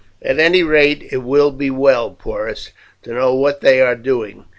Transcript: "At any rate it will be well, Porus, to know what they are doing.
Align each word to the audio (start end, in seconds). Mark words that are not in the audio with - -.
"At 0.23 0.39
any 0.39 0.63
rate 0.63 1.09
it 1.11 1.17
will 1.19 1.51
be 1.51 1.69
well, 1.69 2.09
Porus, 2.09 2.71
to 3.03 3.13
know 3.13 3.35
what 3.35 3.61
they 3.61 3.81
are 3.81 3.95
doing. 3.95 4.45